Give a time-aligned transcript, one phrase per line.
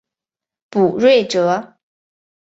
[0.71, 1.77] 卜睿哲。